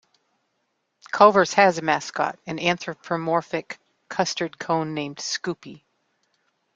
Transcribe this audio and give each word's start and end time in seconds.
Culver's 1.11 1.53
has 1.53 1.77
a 1.77 1.83
mascot: 1.83 2.39
an 2.47 2.57
anthropomorphic 2.57 3.77
custard 4.09 4.57
cone 4.57 4.95
named 4.95 5.17
Scoopie. 5.17 5.83